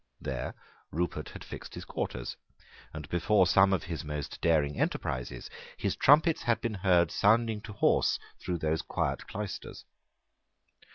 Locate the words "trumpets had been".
5.95-6.73